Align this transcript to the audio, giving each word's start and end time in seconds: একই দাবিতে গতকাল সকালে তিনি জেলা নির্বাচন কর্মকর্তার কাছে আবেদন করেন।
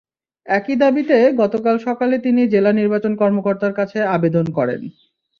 একই 0.47 0.75
দাবিতে 0.75 1.17
গতকাল 1.41 1.75
সকালে 1.87 2.15
তিনি 2.25 2.41
জেলা 2.53 2.71
নির্বাচন 2.73 3.13
কর্মকর্তার 3.21 3.73
কাছে 3.79 3.97
আবেদন 4.15 4.45
করেন। 4.57 4.81